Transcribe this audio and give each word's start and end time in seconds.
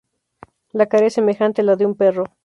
La 0.71 0.87
cara 0.87 1.05
es 1.05 1.13
semejante 1.13 1.61
a 1.61 1.63
la 1.63 1.75
de 1.75 1.85
un 1.85 1.93
perro. 1.93 2.23